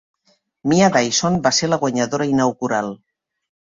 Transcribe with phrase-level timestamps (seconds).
[0.71, 2.91] Mia Dyson va ser la guanyadora inaugural.